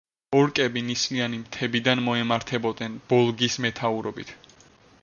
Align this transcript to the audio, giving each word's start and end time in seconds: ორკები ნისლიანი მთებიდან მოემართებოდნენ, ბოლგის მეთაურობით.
ორკები 0.37 0.81
ნისლიანი 0.87 1.39
მთებიდან 1.41 2.01
მოემართებოდნენ, 2.07 2.97
ბოლგის 3.13 3.61
მეთაურობით. 3.69 4.35